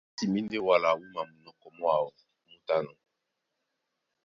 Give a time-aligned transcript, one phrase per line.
[0.09, 2.07] A timbí ndé wala wúma munɔkɔ mwáō
[2.49, 2.95] mú tánɔ̄.